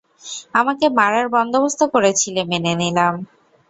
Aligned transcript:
আমাকে 0.53 0.85
মারার 0.97 1.27
বন্দোবস্ত 1.35 1.81
করেছিলি 1.93 2.41
মেনে 2.51 2.73
নিলাম। 2.81 3.13